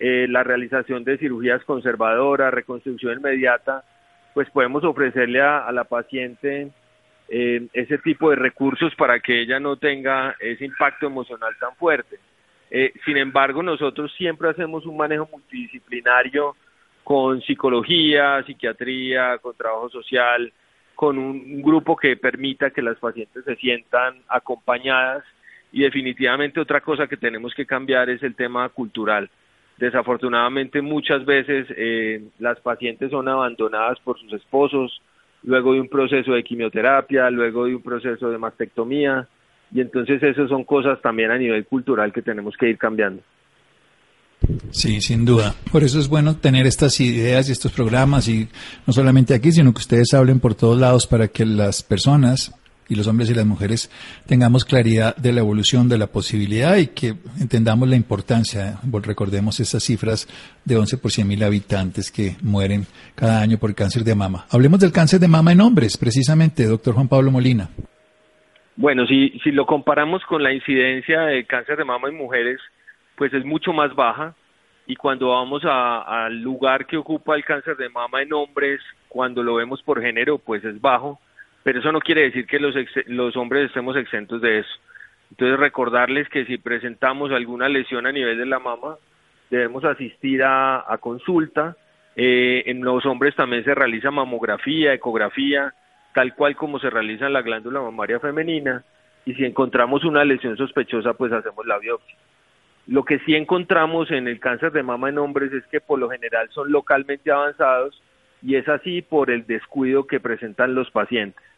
[0.01, 3.83] la realización de cirugías conservadoras, reconstrucción inmediata,
[4.33, 6.71] pues podemos ofrecerle a la paciente
[7.31, 12.17] eh, ese tipo de recursos para que ella no tenga ese impacto emocional tan fuerte.
[12.71, 16.55] Eh, sin embargo, nosotros siempre hacemos un manejo multidisciplinario
[17.03, 20.51] con psicología, psiquiatría, con trabajo social,
[20.95, 25.23] con un, grupo que permita que las pacientes se sientan acompañadas
[25.71, 29.29] y definitivamente otra cosa que tenemos que cambiar es el tema cultural.
[29.77, 35.01] Desafortunadamente muchas veces eh, las pacientes son abandonadas por sus esposos,
[35.43, 39.27] luego de un proceso de quimioterapia, luego de un proceso de mastectomía,
[39.71, 43.21] y entonces esas son cosas también a nivel cultural que tenemos que ir cambiando.
[44.71, 45.53] Sí, sin duda.
[45.71, 48.47] Por eso es bueno tener estas ideas y estos programas y
[48.88, 52.53] no solamente aquí, sino que ustedes hablen por todos lados para que las personas
[52.89, 53.89] y los hombres y las mujeres
[54.28, 58.80] tengamos claridad de la evolución de la posibilidad y que entendamos la importancia.
[58.91, 60.28] Recordemos esas cifras
[60.65, 64.45] de 11 por 100 mil habitantes que mueren cada año por cáncer de mama.
[64.52, 67.69] Hablemos del cáncer de mama en hombres, precisamente, doctor Juan Pablo Molina.
[68.75, 72.60] Bueno, si, si lo comparamos con la incidencia de cáncer de mama en mujeres,
[73.15, 74.36] pues es mucho más baja.
[74.88, 79.56] Y cuando vamos al lugar que ocupa el cáncer de mama en hombres, cuando lo
[79.56, 81.19] vemos por género, pues es bajo
[81.63, 82.75] pero eso no quiere decir que los,
[83.07, 84.79] los hombres estemos exentos de eso.
[85.31, 88.97] Entonces recordarles que si presentamos alguna lesión a nivel de la mama,
[89.49, 91.75] debemos asistir a, consulta.
[92.15, 95.73] Eh, en los hombres también se realiza mamografía, ecografía,
[96.13, 98.83] tal cual como se realiza en la glándula mamaria femenina.
[99.25, 102.17] Y si encontramos una lesión sospechosa, pues hacemos la biopsia.
[102.87, 106.09] Lo que sí encontramos en el cáncer de mama en hombres es que por lo
[106.09, 108.01] general son localmente avanzados
[108.41, 111.48] y es así por el descuido que presentan los pacientes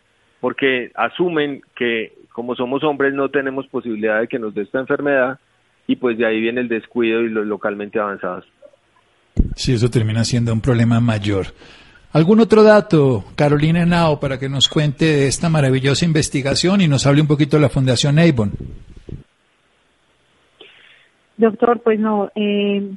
[0.41, 5.39] porque asumen que como somos hombres no tenemos posibilidad de que nos dé esta enfermedad
[5.87, 8.45] y pues de ahí viene el descuido y los localmente avanzados.
[9.55, 11.47] Sí, eso termina siendo un problema mayor.
[12.13, 17.05] ¿Algún otro dato, Carolina Nao, para que nos cuente de esta maravillosa investigación y nos
[17.07, 18.51] hable un poquito de la Fundación Avon?
[21.37, 22.91] Doctor, pues no, eh,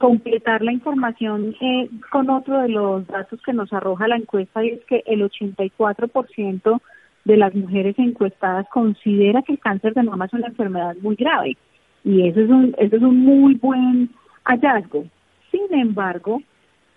[0.00, 4.70] completar la información eh, con otro de los datos que nos arroja la encuesta y
[4.70, 6.80] es que el 84%
[7.26, 11.54] de las mujeres encuestadas considera que el cáncer de mama es una enfermedad muy grave
[12.02, 14.08] y eso es un eso es un muy buen
[14.44, 15.04] hallazgo.
[15.50, 16.40] Sin embargo,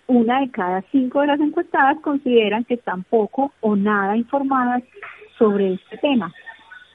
[0.06, 4.82] una de cada cinco de las encuestadas consideran que están poco o nada informadas
[5.36, 6.32] sobre este tema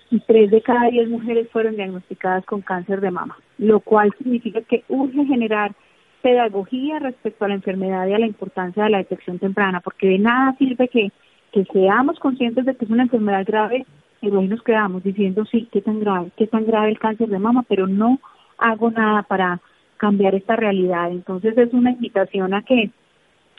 [0.10, 4.62] y tres de cada diez mujeres fueron diagnosticadas con cáncer de mama, lo cual significa
[4.62, 5.76] que urge generar
[6.22, 10.20] pedagogía respecto a la enfermedad y a la importancia de la detección temprana, porque de
[10.20, 11.12] nada sirve que,
[11.52, 13.86] que seamos conscientes de que es una enfermedad grave
[14.22, 17.40] y luego nos quedamos diciendo, sí, qué tan grave, qué tan grave el cáncer de
[17.40, 18.20] mama, pero no
[18.58, 19.62] hago nada para
[19.98, 21.12] cambiar esta realidad.
[21.12, 22.92] Entonces es una invitación a que,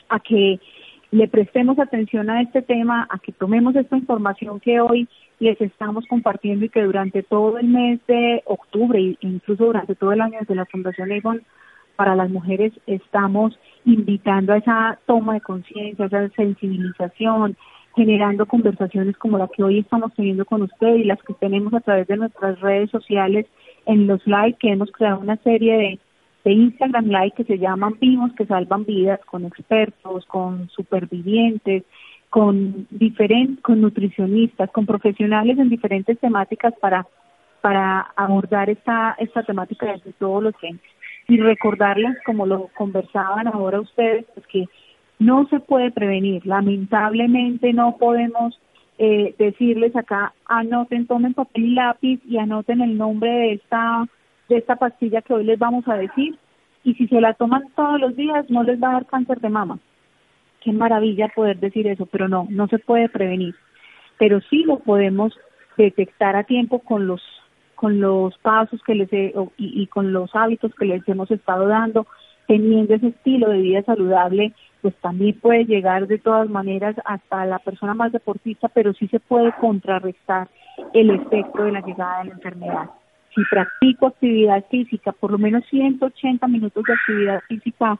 [0.09, 0.59] a que
[1.11, 5.07] le prestemos atención a este tema, a que tomemos esta información que hoy
[5.39, 10.13] les estamos compartiendo y que durante todo el mes de octubre e incluso durante todo
[10.13, 11.41] el año desde la Fundación Avon
[12.01, 17.55] para las mujeres estamos invitando a esa toma de conciencia, a esa sensibilización,
[17.95, 21.79] generando conversaciones como la que hoy estamos teniendo con usted y las que tenemos a
[21.79, 23.45] través de nuestras redes sociales
[23.85, 25.99] en los live, que hemos creado una serie de,
[26.43, 31.83] de Instagram live que se llaman Vimos que salvan vidas con expertos, con supervivientes,
[32.31, 37.05] con diferentes, con nutricionistas, con profesionales en diferentes temáticas para
[37.61, 40.89] para abordar esta esta temática desde todos los frentes
[41.27, 44.65] y recordarles como lo conversaban ahora ustedes pues que
[45.19, 46.45] no se puede prevenir.
[46.45, 48.59] Lamentablemente no podemos
[48.97, 54.07] eh, decirles acá anoten tomen papel y lápiz y anoten el nombre de esta
[54.49, 56.37] de esta pastilla que hoy les vamos a decir.
[56.83, 59.49] Y si se la toman todos los días no les va a dar cáncer de
[59.49, 59.79] mama.
[60.61, 63.55] Qué maravilla poder decir eso, pero no, no se puede prevenir.
[64.17, 65.33] Pero sí lo podemos
[65.77, 67.21] detectar a tiempo con los
[67.81, 71.65] con los pasos que les he, y, y, con los hábitos que les hemos estado
[71.65, 72.05] dando,
[72.45, 77.57] teniendo ese estilo de vida saludable, pues también puede llegar de todas maneras hasta la
[77.57, 80.47] persona más deportista, pero sí se puede contrarrestar
[80.93, 82.89] el efecto de la llegada de la enfermedad.
[83.33, 87.97] Si practico actividad física, por lo menos 180 minutos de actividad física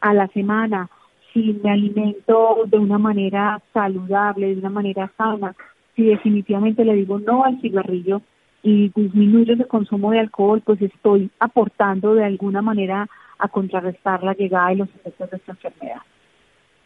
[0.00, 0.90] a la semana,
[1.32, 5.54] si me alimento de una manera saludable, de una manera sana,
[5.94, 8.22] si definitivamente le digo no al cigarrillo
[8.62, 14.34] y disminuyo el consumo de alcohol, pues estoy aportando de alguna manera a contrarrestar la
[14.34, 16.02] llegada y los efectos de esta enfermedad.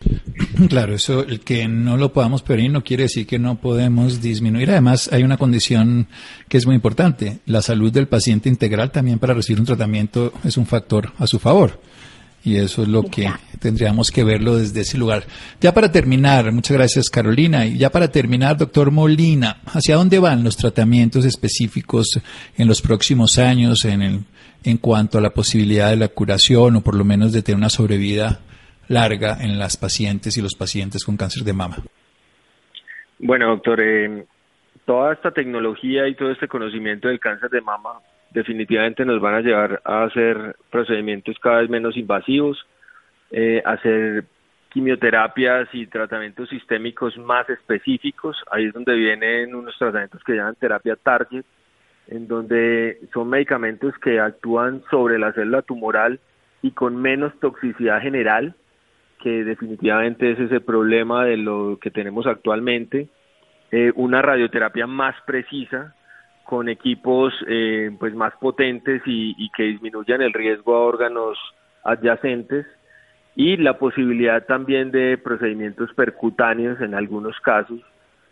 [0.68, 4.70] Claro, eso, el que no lo podamos prevenir no quiere decir que no podemos disminuir.
[4.70, 6.06] Además, hay una condición
[6.48, 7.38] que es muy importante.
[7.46, 11.38] La salud del paciente integral también para recibir un tratamiento es un factor a su
[11.38, 11.80] favor.
[12.44, 13.26] Y eso es lo que
[13.58, 15.22] tendríamos que verlo desde ese lugar.
[15.62, 17.66] Ya para terminar, muchas gracias Carolina.
[17.66, 22.20] Y ya para terminar, doctor Molina, ¿hacia dónde van los tratamientos específicos
[22.58, 24.20] en los próximos años en, el,
[24.62, 27.70] en cuanto a la posibilidad de la curación o por lo menos de tener una
[27.70, 28.40] sobrevida
[28.88, 31.78] larga en las pacientes y los pacientes con cáncer de mama?
[33.18, 34.26] Bueno, doctor, eh,
[34.84, 38.00] toda esta tecnología y todo este conocimiento del cáncer de mama
[38.34, 42.66] definitivamente nos van a llevar a hacer procedimientos cada vez menos invasivos,
[43.30, 44.24] eh, hacer
[44.70, 48.36] quimioterapias y tratamientos sistémicos más específicos.
[48.50, 51.44] Ahí es donde vienen unos tratamientos que llaman terapia target,
[52.08, 56.18] en donde son medicamentos que actúan sobre la célula tumoral
[56.60, 58.56] y con menos toxicidad general,
[59.22, 63.08] que definitivamente ese es el problema de lo que tenemos actualmente.
[63.70, 65.94] Eh, una radioterapia más precisa,
[66.44, 71.38] con equipos eh, pues más potentes y, que disminuyan el riesgo a órganos
[71.82, 72.66] adyacentes
[73.34, 77.80] y la posibilidad también de procedimientos percutáneos en algunos casos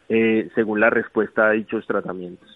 [0.08, 2.48] eh, según la respuesta a dichos tratamientos.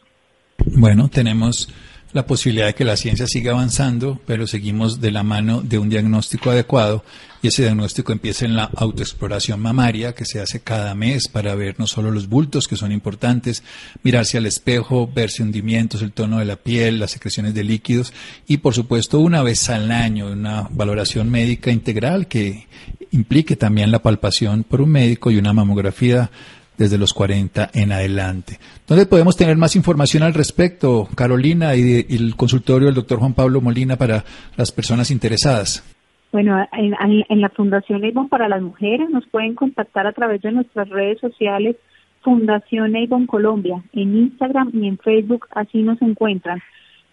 [0.78, 1.68] Bueno, tenemos
[2.12, 5.88] la posibilidad de que la ciencia siga avanzando, pero seguimos de la mano de un
[5.88, 7.04] diagnóstico adecuado
[7.42, 11.74] y ese diagnóstico empieza en la autoexploración mamaria que se hace cada mes para ver
[11.78, 13.62] no solo los bultos que son importantes,
[14.02, 18.12] mirarse al espejo, verse hundimientos, el tono de la piel, las secreciones de líquidos
[18.46, 22.66] y por supuesto una vez al año una valoración médica integral que
[23.10, 26.30] implique también la palpación por un médico y una mamografía
[26.78, 28.58] desde los 40 en adelante.
[28.86, 33.60] ¿Dónde podemos tener más información al respecto, Carolina, y, el consultorio del doctor Juan Pablo
[33.60, 34.24] Molina para
[34.56, 35.84] las personas interesadas?
[36.32, 40.88] Bueno, en, la Fundación Avon para las Mujeres nos pueden contactar a través de nuestras
[40.88, 41.76] redes sociales
[42.22, 46.60] Fundación Avon Colombia, en Instagram y en Facebook, así nos encuentran.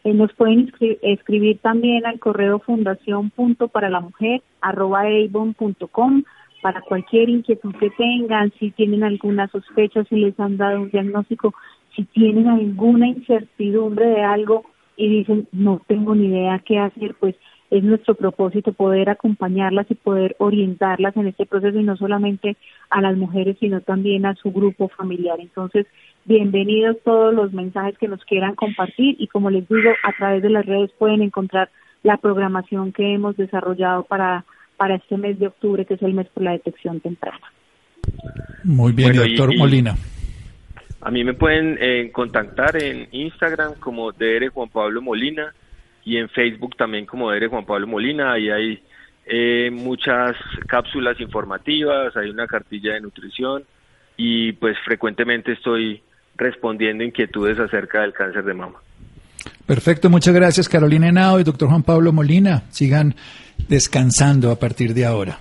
[0.03, 3.69] Eh, nos pueden escribir también al correo fundación punto
[6.63, 11.53] para cualquier inquietud que tengan, si tienen alguna sospecha, si les han dado un diagnóstico,
[11.93, 14.63] si tienen alguna incertidumbre de algo
[14.95, 17.35] y dicen no tengo ni idea qué hacer, pues
[17.69, 22.55] es nuestro propósito poder acompañarlas y poder orientarlas en este proceso y no solamente
[22.89, 25.41] a las mujeres, sino también a su grupo familiar.
[25.41, 25.85] Entonces,
[26.23, 30.49] bienvenidos todos los mensajes que nos quieran compartir y como les digo, a través de
[30.49, 31.69] las redes pueden encontrar
[32.03, 34.45] la programación que hemos desarrollado para
[34.83, 37.39] para este mes de octubre, que es el mes por la detección temprana.
[38.65, 39.95] Muy bien, doctor Molina.
[40.99, 45.53] A mí me pueden eh, contactar en Instagram como DR Juan Pablo Molina
[46.03, 48.33] y en Facebook también como DR Juan Pablo Molina.
[48.33, 48.83] Ahí hay
[49.25, 50.35] eh, muchas
[50.67, 53.63] cápsulas informativas, hay una cartilla de nutrición
[54.17, 56.01] y pues frecuentemente estoy
[56.35, 58.79] respondiendo inquietudes acerca del cáncer de mama.
[59.65, 62.63] Perfecto, muchas gracias Carolina Henao y doctor Juan Pablo Molina.
[62.69, 63.15] Sigan
[63.67, 65.39] descansando a partir de ahora.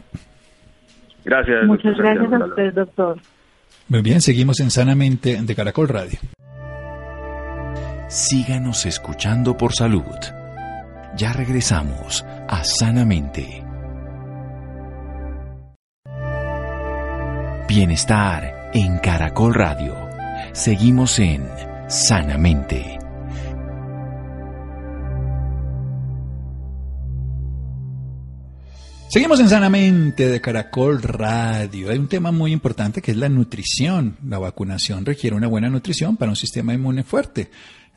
[1.25, 1.67] Gracias.
[1.67, 3.19] Muchas gracias a usted, doctor.
[3.89, 6.19] Muy bien, seguimos en Sanamente de Caracol Radio.
[8.09, 10.03] Síganos escuchando por salud.
[11.17, 13.65] Ya regresamos a Sanamente.
[17.69, 19.95] Bienestar en Caracol Radio.
[20.53, 21.47] Seguimos en
[21.89, 23.02] Sanamente.
[29.13, 31.91] Seguimos en Sanamente de Caracol Radio.
[31.91, 34.17] Hay un tema muy importante que es la nutrición.
[34.27, 37.51] La vacunación requiere una buena nutrición para un sistema inmune fuerte.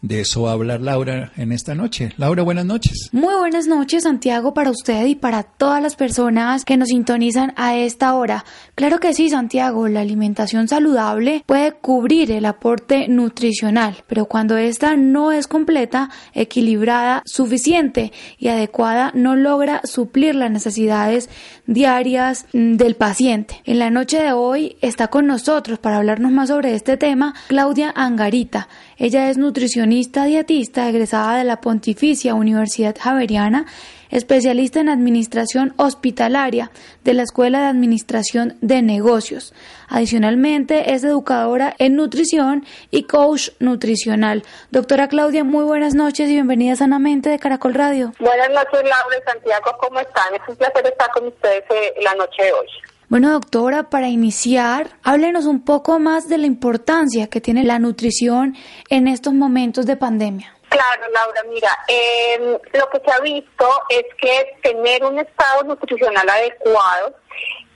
[0.05, 2.13] De eso va a hablar Laura en esta noche.
[2.17, 3.09] Laura, buenas noches.
[3.11, 7.75] Muy buenas noches, Santiago, para usted y para todas las personas que nos sintonizan a
[7.75, 8.45] esta hora.
[8.75, 14.95] Claro que sí, Santiago, la alimentación saludable puede cubrir el aporte nutricional, pero cuando esta
[14.95, 21.31] no es completa, equilibrada, suficiente y adecuada, no logra suplir las necesidades
[21.67, 23.61] diarias mm, del paciente.
[23.65, 27.91] En la noche de hoy está con nosotros para hablarnos más sobre este tema Claudia
[27.95, 28.67] Angarita.
[28.97, 33.65] Ella es nutricionista dietista egresada de la Pontificia Universidad Javeriana,
[34.09, 36.71] especialista en administración hospitalaria
[37.03, 39.53] de la Escuela de Administración de Negocios.
[39.87, 44.43] Adicionalmente, es educadora en nutrición y coach nutricional.
[44.71, 48.13] Doctora Claudia, muy buenas noches y bienvenida sanamente de Caracol Radio.
[48.19, 50.33] Buenas noches, Laura y Santiago, ¿cómo están?
[50.33, 52.67] Es un placer estar con ustedes eh, la noche de hoy.
[53.07, 58.55] Bueno, doctora, para iniciar, háblenos un poco más de la importancia que tiene la nutrición
[58.89, 60.54] en estos momentos de pandemia.
[60.75, 66.27] Claro, Laura, mira, em, lo que se ha visto es que tener un estado nutricional
[66.27, 67.13] adecuado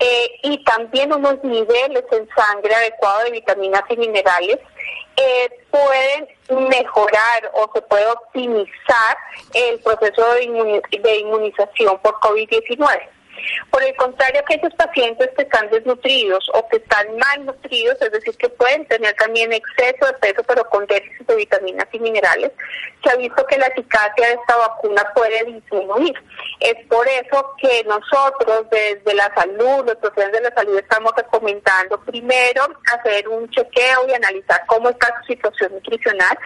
[0.02, 4.60] eh, y también unos niveles en sangre adecuados de vitaminas y minerales
[5.16, 6.28] eh, pueden
[6.70, 9.18] mejorar o se puede optimizar
[9.54, 13.00] el proceso de inmunización por COVID-19.
[13.72, 18.36] Por el contrario, aquellos pacientes que están desnutridos o que están mal nutridos, es decir,
[18.38, 22.52] que pueden tener también exceso de peso, pero con déficit de vitaminas y minerales,
[23.04, 26.14] se ha visto que la eficacia de esta vacuna puede disminuir.
[26.60, 32.00] Es por eso que nosotros desde la salud, los profesionales de la salud, estamos recomendando
[32.02, 36.38] primero hacer un chequeo y analizar cómo está su situación nutricional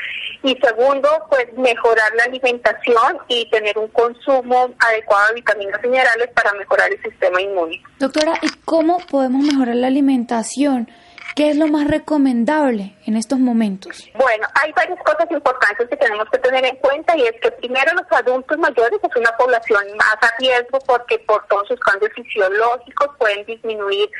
[0.43, 6.29] y segundo, pues mejorar la alimentación y tener un consumo adecuado de vitaminas y minerales
[6.35, 7.81] para mejorar el sistema inmune.
[7.99, 10.89] Doctora, ¿y cómo podemos mejorar la alimentación?
[11.35, 14.07] ¿Qué es lo más recomendable en estos momentos?
[14.13, 17.91] Bueno, hay varias cosas importantes que tenemos que tener en cuenta y es que primero
[17.93, 23.09] los adultos mayores es una población más a riesgo porque por todos sus cambios fisiológicos
[23.17, 24.11] pueden disminuir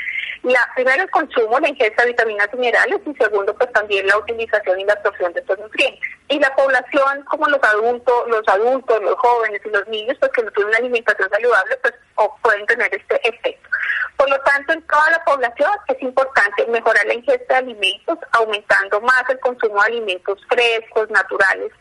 [0.41, 4.17] la, primero el consumo, la ingesta de vitaminas y minerales y segundo pues también la
[4.17, 6.09] utilización y la absorción de estos nutrientes.
[6.29, 10.41] Y la población como los adultos, los adultos, los jóvenes y los niños pues que
[10.41, 11.93] no tienen una alimentación saludable pues
[12.41, 13.69] pueden tener este efecto.
[14.17, 19.01] Por lo tanto, en toda la población es importante mejorar la ingesta de alimentos, aumentando
[19.01, 21.71] más el consumo de alimentos frescos, naturales,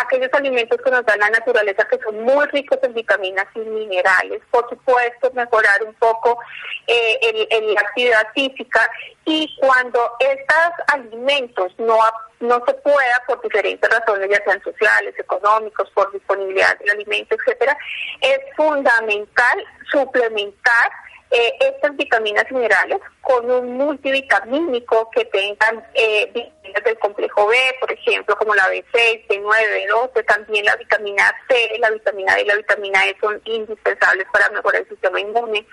[0.00, 4.42] aquellos alimentos que nos dan la naturaleza que son muy ricos en vitaminas y minerales.
[4.50, 6.38] Por supuesto, mejorar un poco
[6.86, 8.90] eh, la actividad física
[9.24, 11.98] y cuando estos alimentos no
[12.40, 17.76] no se pueda por diferentes razones, ya sean sociales, económicos, por disponibilidad del alimento, etcétera,
[18.20, 20.92] es fundamental suplementar
[21.30, 27.90] eh, estas vitaminas minerales con un multivitamínico que tengan eh, vitaminas del complejo B, por
[27.90, 32.56] ejemplo, como la B6, B9, B12, también la vitamina C, la vitamina D y la
[32.56, 35.66] vitamina E son indispensables para mejorar el sistema inmune.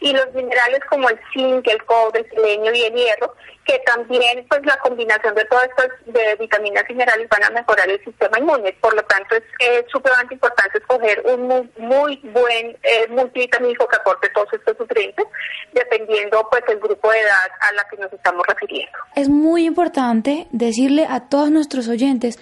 [0.00, 3.34] Y los minerales como el zinc, el cobre, el selenio y el hierro,
[3.68, 7.86] que también pues la combinación de todas estas de vitaminas y minerales van a mejorar
[7.90, 8.74] el sistema inmune.
[8.80, 14.48] Por lo tanto, es súper importante escoger un muy, buen eh, multivitamínico que aporte todos
[14.54, 15.26] estos nutrientes,
[15.74, 18.98] dependiendo pues el grupo de edad a la que nos estamos refiriendo.
[19.14, 22.38] Es muy importante decirle a todos nuestros oyentes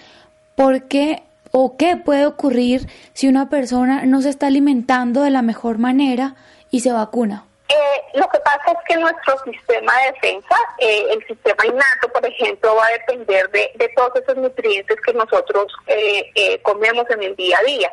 [0.55, 5.41] por qué o qué puede ocurrir si una persona no se está alimentando de la
[5.41, 6.35] mejor manera
[6.71, 7.46] y se vacuna.
[7.69, 12.25] Eh, lo que pasa es que nuestro sistema de defensa, eh, el sistema innato, por
[12.25, 17.57] ejemplo, va a depender de, todos esos nutrientes que nosotros eh, comemos en el día
[17.59, 17.91] a día.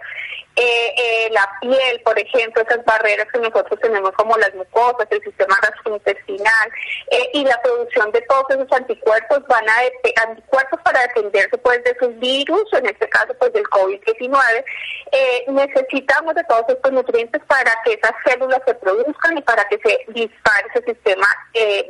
[0.56, 5.20] Eh, eh, la piel, por ejemplo, esas barreras que nosotros tenemos como las mucosas, el
[5.22, 6.70] sistema gastrointestinal
[7.10, 11.90] eh, y la producción de todos esos anticuerpos van a anticuerpos para defenderse pues de
[11.90, 14.64] esos virus, en este caso pues del COVID-19.
[15.10, 19.78] Eh, necesitamos de todos estos nutrientes para que esas células se produzcan y para que
[19.78, 21.26] se dispare ese sistema,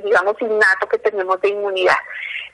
[0.03, 1.97] digamos, innato que tenemos de inmunidad.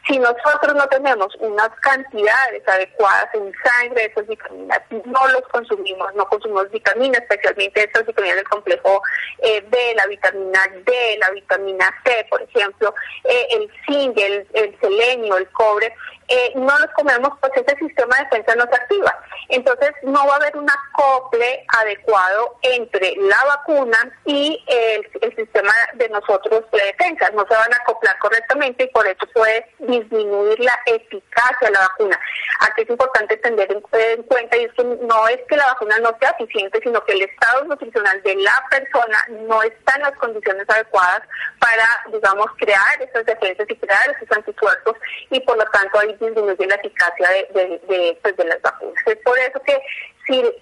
[0.06, 6.14] Si nosotros no tenemos unas cantidades adecuadas en sangre de esas vitaminas, no los consumimos
[6.14, 9.02] no consumimos vitaminas, especialmente estas vitaminas del complejo
[9.38, 12.94] eh, B, la vitamina D, la vitamina C, por ejemplo,
[13.24, 15.94] eh, el zinc, el, el selenio, el cobre,
[16.28, 19.18] eh, no los comemos, pues ese sistema de defensa no se activa.
[19.48, 26.08] Entonces no va a haber un acople adecuado entre la vacuna y el, sistema de
[26.08, 27.30] nosotros de defensa.
[27.30, 31.80] No se van a acoplar correctamente y por eso puede disminuir la eficacia de la
[31.80, 32.20] vacuna.
[32.60, 33.80] Aquí es importante tener en,
[34.22, 37.64] cuenta y es no es que la vacuna no sea eficiente, sino que el estado
[37.64, 41.22] nutricional de la persona no está en las condiciones adecuadas
[41.58, 44.96] para, digamos, crear esas defensas y crear esos anticuerpos
[45.30, 49.02] y por lo tanto hay disminuye la eficacia de, de, pues, de las vacunas.
[49.06, 49.80] Es por eso que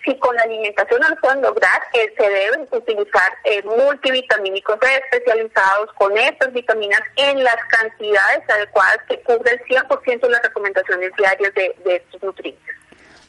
[0.05, 5.93] si, con la alimentación no lo pueden lograr, eh, se deben utilizar eh, multivitamínicos especializados
[5.95, 11.55] con estas vitaminas en las cantidades adecuadas que cubre el 100% de las recomendaciones diarias
[11.55, 12.75] de, de estos nutrientes.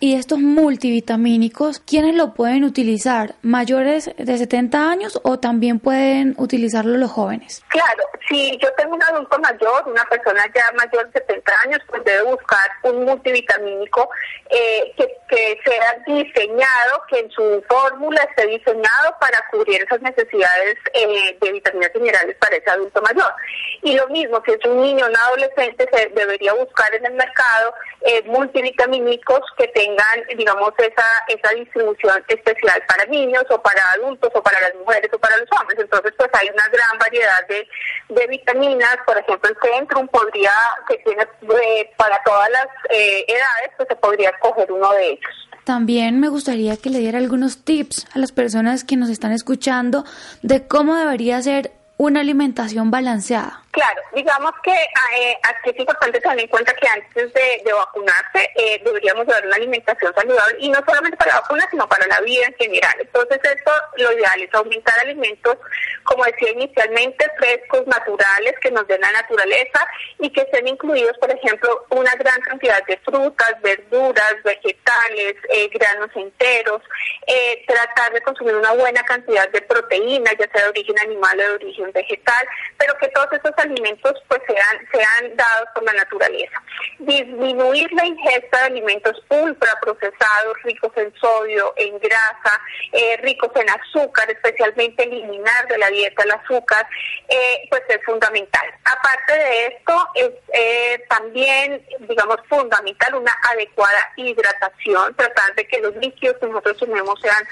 [0.02, 3.36] Y estos multivitamínicos, ¿quiénes lo pueden utilizar?
[3.42, 7.62] ¿Mayores de 70 años o también pueden utilizarlo los jóvenes?
[7.68, 12.04] Claro, si yo tengo un adulto mayor, una persona ya mayor de 70 años, pues
[12.06, 14.10] debe buscar un multivitamínico
[14.50, 20.76] eh, que, que sea diseñado, que en su fórmula esté diseñado para cubrir esas necesidades
[20.94, 23.34] eh, de vitaminas minerales para ese adulto mayor.
[23.82, 27.14] Y lo mismo, si es un niño o un adolescente, se debería buscar en el
[27.14, 29.89] mercado eh, multivitamínicos que tengan,
[30.38, 35.20] digamos, esa, esa distribución especial para niños o para adultos o para las mujeres o
[35.20, 35.80] para los hombres.
[35.80, 37.68] Entonces, pues hay una gran variedad de,
[38.10, 38.98] de vitaminas.
[39.06, 40.54] Por ejemplo, el Centrum podría,
[40.88, 45.50] que tiene eh, para todas las eh, edades, pues se podría escoger uno de ellos.
[45.64, 50.04] También me gustaría que le diera algunos tips a las personas que nos están escuchando
[50.42, 53.62] de cómo debería ser una alimentación balanceada.
[53.72, 58.82] Claro, digamos que eh, aquí es importante tener en cuenta que antes de, vacunarse eh,
[58.84, 62.56] deberíamos dar una alimentación saludable y no solamente para la sino para la vida en
[62.56, 62.96] general.
[63.00, 65.56] Entonces, esto lo ideal es aumentar alimentos,
[66.04, 71.32] como decía inicialmente, frescos, naturales, que nos den la naturaleza y que estén incluidos, por
[71.32, 76.82] ejemplo, una gran cantidad de frutas, verduras, vegetales, eh, granos enteros,
[77.28, 81.44] eh, tratar de consumir una buena cantidad de proteínas, ya sea de origen animal o
[81.44, 82.48] de origen vegetal,
[82.78, 86.62] pero que todos estos alimentos pues sean, sean dados por la naturaleza.
[87.00, 94.30] Disminuir la ingesta de alimentos ultraprocesados, ricos en sodio, en grasa, eh, ricos en azúcar,
[94.30, 96.88] especialmente eliminar de la dieta el azúcar,
[97.28, 98.68] eh, pues es fundamental.
[98.86, 105.96] Aparte de esto, es eh, también, digamos, fundamental una adecuada hidratación, tratar de que los
[105.98, 107.44] líquidos que nosotros tenemos sean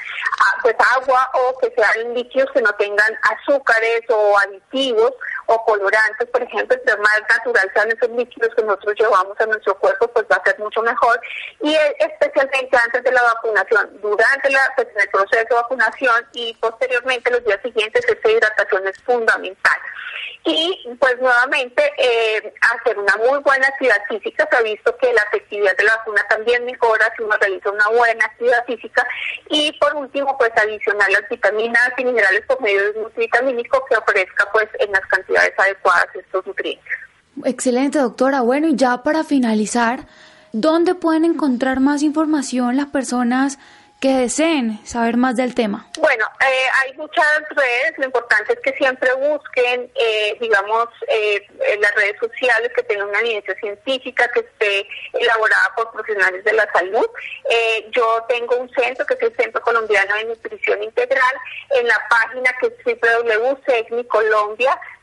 [0.41, 5.13] ah, pues agua o que sean líquidos que no tengan azúcares o aditivos
[5.47, 9.77] o colorantes, por ejemplo, entre más natural sean esos líquidos que nosotros llevamos a nuestro
[9.79, 11.19] cuerpo, pues va a ser mucho mejor.
[11.61, 17.31] Y especialmente antes de la vacunación, durante la, pues, el proceso de vacunación y posteriormente
[17.31, 19.79] los días siguientes, esta hidratación es fundamental.
[20.43, 24.47] Y pues nuevamente eh, hacer una muy buena actividad física.
[24.49, 27.87] Se ha visto que la efectividad de la vacuna también mejora si uno realiza una
[27.89, 29.05] buena actividad física.
[29.49, 33.97] Y por último, pues adicionar las vitaminas y minerales por medio de un multivitamínico que
[33.97, 36.93] ofrezca pues en las cantidades adecuadas estos nutrientes.
[37.45, 38.41] Excelente, doctora.
[38.41, 40.07] Bueno, y ya para finalizar,
[40.51, 43.59] ¿dónde pueden encontrar más información las personas
[43.99, 45.87] que deseen saber más del tema?
[45.97, 51.81] Bueno, eh, hay muchas redes, lo importante es que siempre busquen, eh, digamos, eh, en
[51.81, 56.71] las redes sociales que tengan una evidencia científica, que esté elaborada por profesionales de la
[56.71, 57.07] salud.
[57.91, 61.35] yo tengo un centro que es el Centro Colombiano de Nutrición Integral,
[61.71, 64.96] en la página que es www.segnicolombia.com,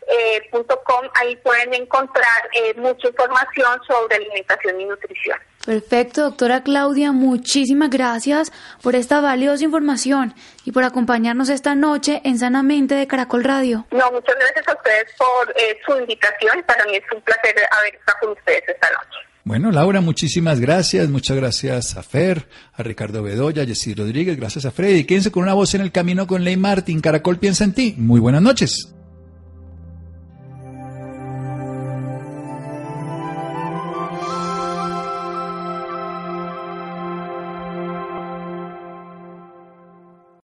[1.14, 5.38] ahí pueden encontrar mucha información sobre alimentación y nutrición.
[5.64, 8.52] Perfecto, doctora Claudia, muchísimas gracias
[8.82, 10.34] por esta valiosa información
[10.64, 13.86] y por acompañarnos esta noche en Sanamente de Caracol Radio.
[13.90, 16.62] No, muchas gracias a ustedes por eh, su invitación.
[16.66, 19.18] Para mí es un placer haber estado con ustedes esta noche.
[19.44, 21.08] Bueno, Laura, muchísimas gracias.
[21.08, 25.04] Muchas gracias a Fer, a Ricardo Bedoya, a Jessy Rodríguez, gracias a Freddy.
[25.04, 27.00] Quédense con una voz en el camino con Ley Martín.
[27.00, 27.94] Caracol piensa en ti.
[27.96, 28.93] Muy buenas noches.